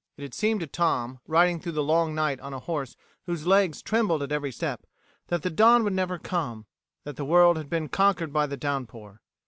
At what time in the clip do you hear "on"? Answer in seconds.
2.39-2.55